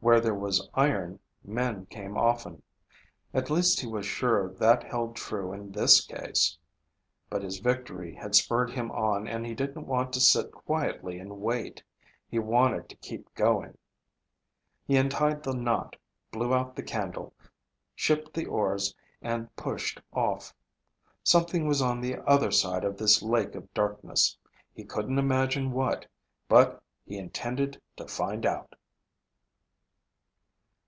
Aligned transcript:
Where 0.00 0.20
there 0.20 0.34
was 0.34 0.66
iron, 0.74 1.18
men 1.44 1.86
came 1.86 2.16
often. 2.16 2.62
At 3.34 3.50
least 3.50 3.80
he 3.80 3.86
was 3.88 4.06
sure 4.06 4.48
that 4.54 4.84
held 4.84 5.16
true 5.16 5.52
in 5.52 5.72
this 5.72 6.00
case. 6.00 6.56
But 7.28 7.42
his 7.42 7.58
victory 7.58 8.14
had 8.14 8.36
spurred 8.36 8.70
him 8.70 8.92
on 8.92 9.26
and 9.26 9.44
he 9.44 9.54
didn't 9.56 9.88
want 9.88 10.12
to 10.12 10.20
sit 10.20 10.52
quietly 10.52 11.18
and 11.18 11.40
wait. 11.40 11.82
He 12.28 12.38
wanted 12.38 12.88
to 12.90 12.96
keep 12.98 13.34
going. 13.34 13.76
He 14.86 14.96
untied 14.96 15.42
the 15.42 15.52
knot, 15.52 15.96
blew 16.30 16.54
out 16.54 16.76
the 16.76 16.84
candle, 16.84 17.34
shipped 17.96 18.32
the 18.34 18.46
oars 18.46 18.94
and 19.20 19.54
pushed 19.56 20.00
off. 20.12 20.54
Something 21.24 21.66
was 21.66 21.82
on 21.82 22.00
the 22.00 22.18
other 22.24 22.52
side 22.52 22.84
of 22.84 22.96
this 22.98 23.20
Lake 23.20 23.56
of 23.56 23.74
Darkness. 23.74 24.38
He 24.72 24.84
couldn't 24.84 25.18
imagine 25.18 25.72
what, 25.72 26.06
but 26.48 26.80
he 27.04 27.18
intended 27.18 27.82
to 27.96 28.06
find 28.06 28.46
out! 28.46 28.76